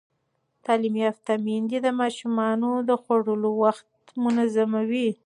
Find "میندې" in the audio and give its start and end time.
1.45-1.77